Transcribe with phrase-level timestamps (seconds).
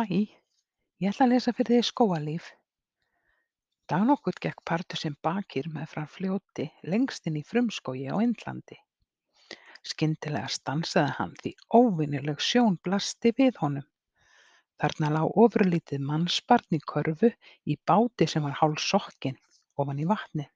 [0.00, 0.06] Hæ,
[1.04, 2.44] ég ætla að lesa fyrir þig Skógarlíf.
[3.92, 8.78] Dag nokkurn gekk pardusinn Bakir meðfram fljóti lengst inni í frumskógi á Indlandi.
[9.90, 13.84] Skyndilega stansaði hann því óvenjuleg sjón blasti við honum.
[14.80, 17.34] Þarna lá ofurlítið mannsbarn í körfu
[17.68, 19.36] í báti sem var hálfsokkinn
[19.76, 20.48] ofan í vatnið.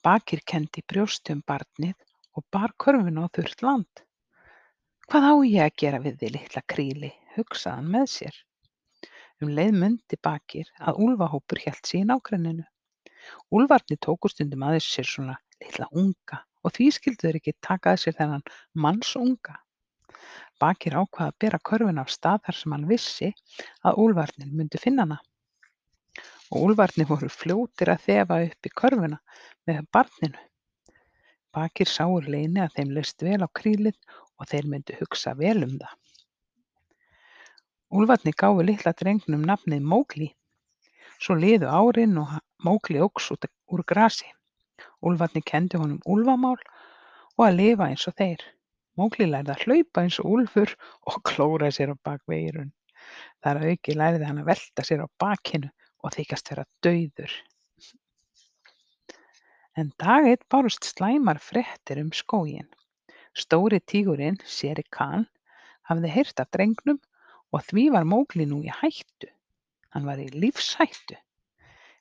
[0.00, 1.96] Bakir kenndi í brjósti um barnið
[2.32, 4.04] og bar körfuna á þurrt land.
[5.12, 8.40] Hvað á ég að gera við þig, litla kríli, hugsaði hann með sér.
[9.42, 12.64] Um leið mundi Bakir að úlfahópur hélt sig í nágrenninu.
[13.54, 18.02] Úlfarnir tóku stundum að sér svona litla unga og því skyldu þeir ekki taka að
[18.02, 18.44] sér þennan
[18.84, 19.54] mannsunga.
[20.58, 23.30] Bakir ákvað að bera körfuna af stað þar sem hann vissi
[23.86, 25.20] að úlfarnir myndu finna hana.
[26.50, 29.20] Og úlfarnir voru fljótir að þefa upp í körfuna
[29.70, 30.42] með barninu.
[31.54, 33.96] Bakir sá úr leini að þeim leist vel á krílið
[34.38, 35.94] og þeir myndu hugsa vel um það.
[37.88, 40.26] Úlfarnir gáfu litla drengnum nafnið Mógli.
[41.16, 42.34] Svo liðu árin og
[42.66, 44.28] Mógli óx úr grasi.
[45.00, 46.60] Úlfarnir kenndi honum úlfamál
[47.38, 48.44] og að lifa eins og þeir.
[49.00, 50.74] Mógli lærði að hlaupa eins og úlfur
[51.08, 52.74] og klóra sér á bak veirun.
[53.40, 55.72] Þar að auki lærði hann að velta sér á bakinu
[56.04, 57.40] og þykjast vera dauður.
[59.80, 62.68] En dag einn bárust slæmar fréttir um skóginn.
[63.32, 65.24] Stóri tígurinn, Shere Khan,
[65.88, 66.98] hafði heyrt af drengnum
[67.54, 69.30] og því var Mowgli nú í hættu.
[69.94, 71.16] Hann var í lífshættu.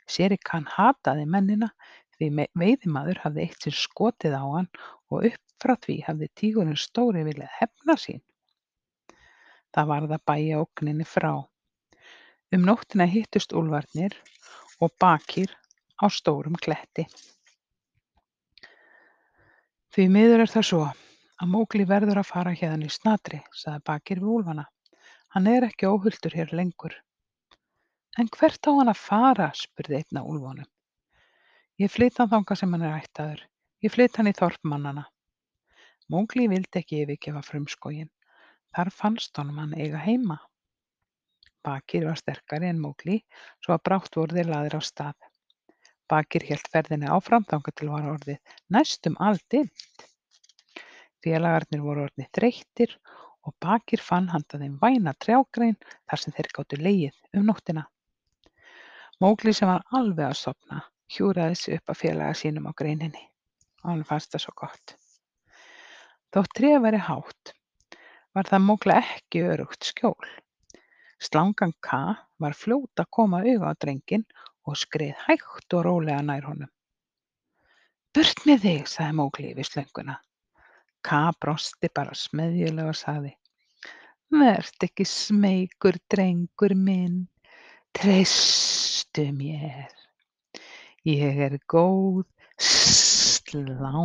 [0.07, 1.71] Shere Khan hataði mennina
[2.17, 4.69] því veiðimaður hafði eitt sinn skotið á hann
[5.11, 8.21] og upp frá því hafði tígurinn stóri viljað hefna sín.
[9.75, 11.31] Það varð að bægja ógninni frá.
[12.55, 14.15] Um nóttina hittust úlfarnir
[14.79, 15.51] og Bakir
[15.99, 17.07] á stórum kletti.
[19.93, 24.21] Því miður er það svo að Mowgli verður að fara héðan í snatri, sagði Bakir
[24.21, 24.65] við úlfana.
[25.37, 26.95] Hann er ekki óhultur hér lengur.
[28.17, 29.45] En hvert á hann að fara?
[29.53, 30.65] spurði einn af úlfunum.
[31.77, 33.43] Ég flyt hann þangað sem hann er ættaður.
[33.85, 35.03] Ég flyt hann í þorp mannanna.
[36.09, 38.09] Mowgli vildi ekki yfirgefa frumskóginn.
[38.73, 40.39] Þar fannst honum hann eiga heima.
[41.61, 43.19] Bakir var sterkari en Mowgli
[43.61, 45.29] svo að brátt voru þeir laðir á stað.
[46.09, 50.09] Bakir hélt ferðinni áfram þangað til var orðið næstum aldimmt.
[51.21, 52.97] Félagarnir voru orðnir þreyttir
[53.47, 57.85] og Bakir fann handa þeim væna trjágrein þar sem þeir gátu legið um nóttina.
[59.23, 60.83] Mowgli sem var alveg að sofna
[61.15, 63.23] hjúraði sig upp að félaga sínum á greininni
[63.83, 64.97] og hann fannst það svo gott.
[66.35, 67.53] Þótt tréð væri hátt
[68.35, 70.27] var það Mowgli ekki örugt skjól.
[71.23, 72.01] Slangan Ka
[72.37, 74.27] var fljót að koma auga á drenginn
[74.67, 76.69] og skreið hægt og rólega nær honum.
[78.13, 80.19] Burt með þig, sagði Mowgli við slönguna.
[81.07, 83.33] Ka brosti bara smeðjulega og sagði:
[84.35, 87.21] Vertu ekki smeykur, drengur minn,
[87.95, 89.93] treystu mér.
[91.07, 92.25] Ég er góð
[93.47, 93.99] slanga.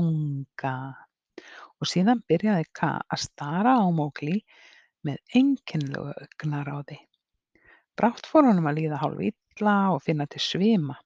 [1.82, 4.36] Og síðan byrjaði Ka að stara á Mowgli
[5.02, 7.00] með einkennilegu augnaráði.
[7.98, 10.96] Brátt fór honum að líða hálf illa og finna til svima.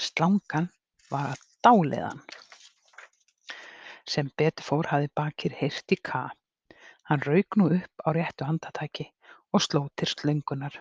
[0.00, 0.72] Slangan
[1.12, 2.24] var að dáleiða hann.
[4.08, 6.26] Sem betur fór hafði Bakir heyrt í Ka.
[7.08, 9.06] Hann rauk nú upp á réttu andartaki
[9.52, 10.76] og sló til slöngunnar.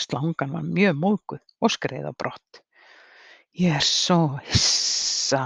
[0.00, 2.62] Slangan var mjög móðguð og skreið á brott.
[3.56, 5.42] Ég er svo hissa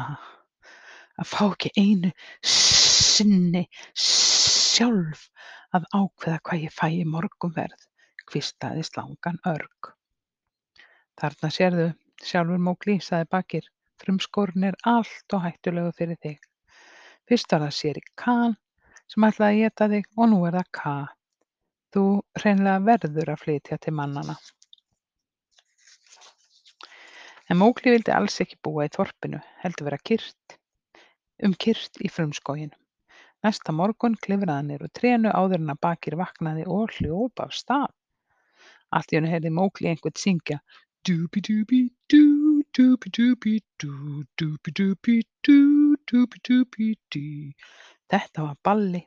[1.19, 2.11] að fá ekki einu
[2.55, 3.65] sinni
[3.95, 5.29] sjálf
[5.75, 7.87] að ákveða hvað ég fæ í morgunverð,
[8.31, 9.95] hvíslaði slangan örg.
[11.19, 11.89] Þarna sérðu
[12.23, 13.71] sjálfur Mógli, sagði Bakir.
[14.03, 16.41] Frumskórinn er allt of hættulegur fyrir þig.
[17.29, 18.57] Fyrst var það Shere Khan
[19.13, 20.97] sem ætlaði að éta þig og nú er það Ka.
[21.95, 22.05] Þú
[22.41, 24.37] hreinlega verður að flytja til mannanna.
[27.53, 30.57] En Mowgli vildi alls ekki búa í þorpinu, heldur vera kyrrt,
[31.45, 32.81] um kyrrt í frumskóginum.
[33.45, 37.91] Næsta morgun klifraði úr trénu áður en að Bakir vaknaði og hljóp af stað.
[38.89, 40.63] Allt í hennu heyrði Mowgli einhvern syngja
[41.05, 45.59] Dúbi-dúbi-dú Dúbi-dúbi-dú, dúbi-dúbi-dú,
[46.11, 47.27] dúbi-dúbi-dú.
[48.11, 49.03] Þetta var Balli,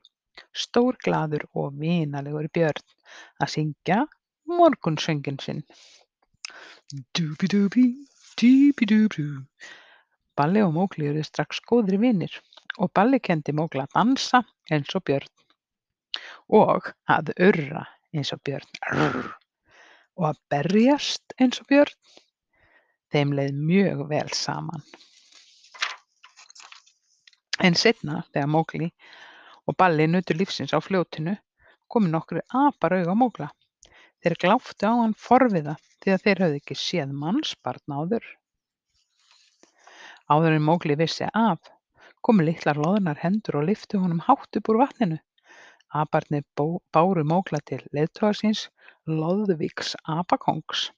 [0.56, 2.86] stórglaður og vinalegur björn,
[3.44, 3.98] að syngja
[4.48, 5.60] morgunsönginn sinn.
[7.12, 7.84] Dúbi-dúbi,
[8.40, 9.44] dúbi-dúbi-dú.
[10.40, 12.38] Balli og Mowgli urðu strax góðir vinir
[12.80, 15.28] og Balli kenndi Mowgli að dansa eins og björn
[16.56, 17.84] og að urra
[18.16, 19.28] eins og björn
[20.18, 21.94] og að berjast eins og björn.
[23.14, 24.84] Þeim leið mjög vel saman.
[27.64, 28.90] En seinna, þegar Mowgli
[29.68, 31.38] og Balli nutu lífsins á fljótinu,
[31.88, 33.48] komu nokkrir apar auga á Mógla.
[34.22, 38.28] Þeir gláptu á hann forviða því að þeir höfðu ekki séð mannsbarn áður.
[40.28, 41.72] Áður en Mógli vissi af
[42.28, 45.20] komu litlar loðnar hendur og lyftu honum hátt upp úr vatninu.
[45.96, 48.68] Aparnir báru Mógla til leiðtoga síns,
[49.08, 50.90] Loðvíks apakóngs.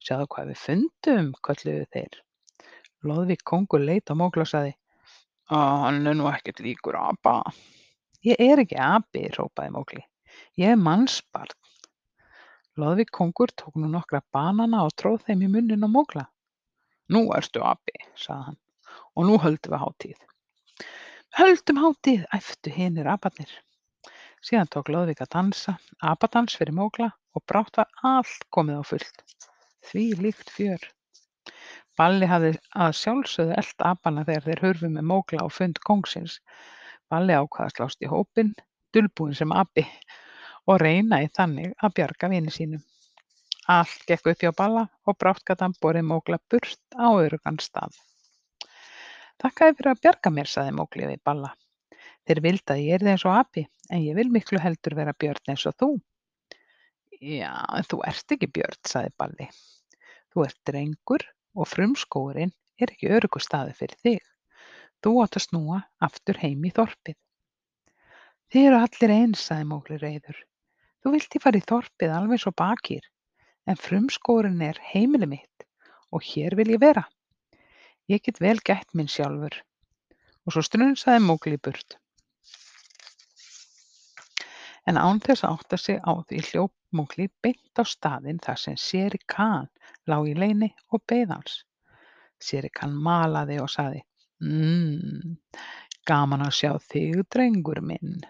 [0.00, 2.20] Sjáðu hvað við fundum, kölluðu þeir.
[3.04, 4.72] Loðvík kóngur leit á Mógla og sagði:
[5.52, 7.42] Hann er nú ekkert líkur apa.
[8.24, 10.02] Ég er ekki api, hrópaði Mógli.
[10.56, 11.52] Ég er mannsbarn.
[12.78, 16.24] Loðvík kóngur tók nú nokkra banana og tróð þeim í munninn á Mógla.
[17.12, 18.58] Nú ertu api, sagði hann,
[19.16, 20.18] og nú höldum við hátíð.
[21.36, 23.50] Höldum hátíð, æftu hinir aparnir.
[24.40, 29.24] Síðan tók Loðvík að dansa, apadans fyrir Mógla og brátt var allt komið á fullt.
[29.90, 30.86] Því líkt fjör.
[32.00, 36.38] Balli hafði að sjálfsögðu elt apana þegar þeir hurfu með Mógla á fund kóngsins.
[37.12, 38.54] Balli ákvað að slást í hópinn,
[38.96, 39.84] dulbúinn sem api,
[40.64, 42.82] og reyna í þannig að bjarga vini sínum.
[43.68, 47.92] Allt gekk upp hjá Balla og brátt gat hann borið Mógla burt á öruggan stað.
[49.38, 51.50] Þakkaði fyrir að bjarga mér, sagði Mógli við Balla.
[52.26, 55.52] Þeir vildu að ég yrði eins og api, en ég vil miklu heldur vera björn
[55.52, 55.90] eins og þú.
[57.18, 59.46] Já, en þú ert ekki björn, sagði Balli.
[60.34, 61.24] Þú ert drengur
[61.58, 64.26] og frumskógurinn er ekki örugur staður fyrir þig.
[65.02, 67.16] Þú átt að snúa aftur heim í þorpið.
[68.52, 70.38] Þið eru allir eins, sagði Mógli reiður.
[71.02, 73.06] Þú vilt ég fara í þorpið alveg svo bakir,
[73.70, 75.66] en frumskógurinn er heimili mitt
[76.14, 77.04] og hér vil ég vera.
[78.08, 79.52] Ég get vel gætt minn sjálfur.
[80.48, 81.98] Og svo strunsaði Mógli burt.
[84.88, 88.78] En án þess að átta sig á því hljóp Mógli beint á staðinn þar sem
[88.80, 89.68] Shere Khan
[90.08, 91.58] lá í leyni og beið hans.
[92.40, 94.00] Shere Khan malaði og sagði:
[94.40, 95.36] Mmm,
[96.08, 98.22] gaman að sjá þig, drengur minn.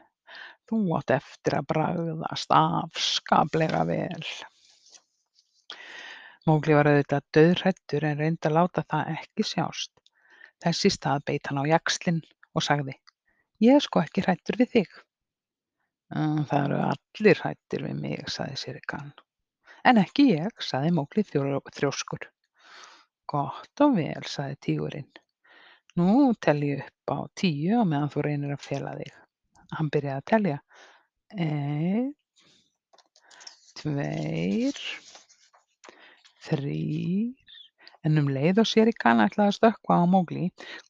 [0.66, 4.26] Þú átt eftir að bragðast afskaplega vel.
[6.48, 9.90] Mógli var auðvitað dauðhræddur en reyndi að láta það ekki sjást.
[10.64, 12.22] Þess í stað beit hann á jaxlinn
[12.56, 12.94] og sagði:
[13.60, 14.94] Ég er sko ekki hræddur við þig.
[16.08, 19.10] Það eru allir hræddir við mig, sagði Shere Khan.
[19.84, 22.24] En ekki ég, sagði Mógli þrjóskur.
[23.28, 25.10] Gott og vel, sagði tígurinn.
[26.00, 29.12] Nú tel ég upp á tíu á meðan þú reynir að fela þig.
[29.76, 30.58] Hann byrjaði að telja.
[31.36, 32.08] Einn,
[33.82, 34.80] tveir,
[36.48, 37.54] þrír.
[38.06, 40.44] En um leið og Shere Khan ætlaði að stökkva á Mógli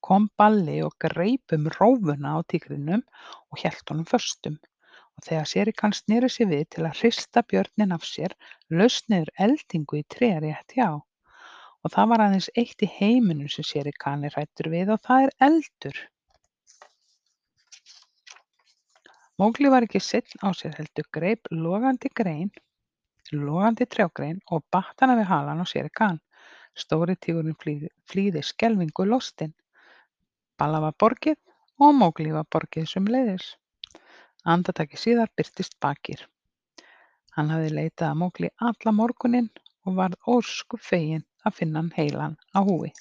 [0.05, 3.05] kom Balli og greip um rófuna á tígrinum
[3.49, 4.58] og hélt honum föstum.
[5.16, 8.37] Og þegar Shere Khan sneri sér við til að hrista björninn af sér
[8.70, 10.90] laust niður eldingu í tré rétt hjá.
[11.82, 15.26] Og það var aðeins eitt í heiminum sem Shere Khan er hræddur við og það
[15.26, 15.99] er eldur.
[19.38, 22.50] Mógli var ekki seinn á sér heldur greip logandi grein,
[23.32, 26.20] logandi trjágrein og batt hana við halann á Shere Khan.
[26.78, 29.54] Stóri tígurinn flýði, flýði skelfingu lostinn.
[30.58, 31.36] Balla var borgið
[31.82, 33.56] og Mógli var borgið sömuleiðis.
[34.44, 36.25] Andartaki síðar birtist Bakir.
[37.36, 39.50] Hann hafði leitað að Mógli alla morguninn
[39.86, 42.92] og varð ósköp feginn að finna hann heilan á húfi.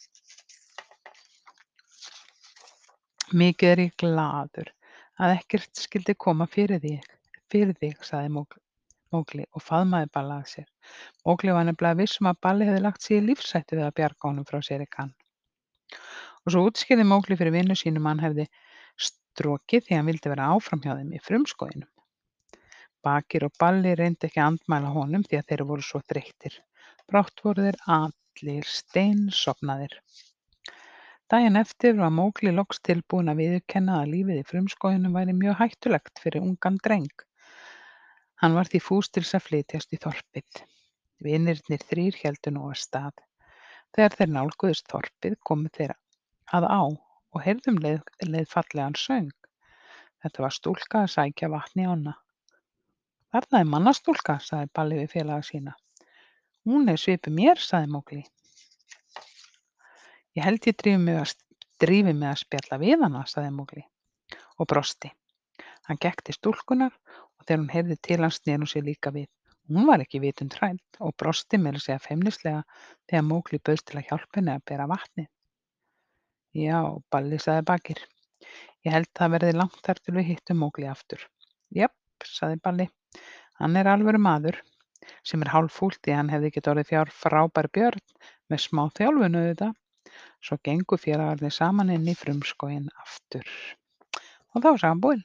[3.34, 4.72] Mikið er ég glaður
[5.18, 7.04] að ekkert skyldi koma fyrir þig,
[7.52, 8.67] fyrir þig, sagði Mógli
[9.16, 10.68] og faðmaði Balla að sér.
[11.26, 14.30] Mógli var nefnilega viss um að Balli hefði lagt sig í lífshættu við að bjarga
[14.30, 15.14] honum frá Shere Khan.
[16.46, 18.48] Og svo útskýrði Mógli fyrir vinnu sínum að hann hefði
[19.08, 21.90] strokið því hann vildi vera áfram hjá þeim í frumskóginum.
[23.06, 26.56] Bakir og Balli reyndi ekki að andmæla honum því að þeir voru svo þreyttir.
[27.08, 29.94] Brátt voru þeir allir steinsofnaðir.
[31.32, 36.22] Daginn eftir var Mógli loks tilbúinn að viðurkenna að lífið í frumskóginum væri mjög hættulegt
[36.24, 37.10] fyrir ungan dreng.
[38.42, 40.62] Hann var því fús til að flytjast í þorpið.
[41.26, 43.24] Vinirnir þrír héldu nú af stað.
[43.96, 45.96] Þegar þeir nálguðust þorpið komu þeir
[46.54, 49.34] að á og heyrðum leið, leið fallegan söng.
[50.22, 52.14] Þetta var stúlka að sækja vatn í ána.
[53.34, 55.76] Þarna er mannastúlka, sagði Balli við félaga sína.
[56.68, 58.24] Hún er svipið mér, sagði Mógli.
[60.38, 61.34] Ég held ég drífi mig að,
[61.82, 63.84] drífi mig að spjalla við hana, sagði Mógli
[64.58, 65.12] og brosti.
[65.88, 69.28] Hann gekk til stúlkunar og þegar hún heyrði til hans sneri hún sér líka við.
[69.68, 72.62] Hún var ekki vitund hrædd og brosti meira að segja feimnislega
[73.10, 75.28] þegar Mógli bauðst til að hjálpa henni að bera vatnið.
[76.58, 76.80] Já,
[77.12, 78.00] Balli, sagði Bakir.
[78.88, 81.26] Ég held það verði langt þar til við hittum Mógli aftur.
[81.76, 82.88] Japp, sagði Balli.
[83.60, 84.62] Hann er alvöru maður
[85.28, 88.04] sem er hálffúlt því hann hefði ekki orðið fjár frábær björn
[88.52, 89.76] með smá þjálfun auðvitað.
[90.44, 93.48] Svo gengu félagarnir saman inn í frumskóginn aftur.
[94.56, 95.24] Og þá var sagan búin.